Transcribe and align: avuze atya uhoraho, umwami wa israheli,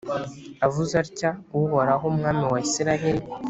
avuze 0.65 0.93
atya 1.03 1.31
uhoraho, 1.59 2.03
umwami 2.11 2.43
wa 2.51 2.59
israheli, 2.67 3.23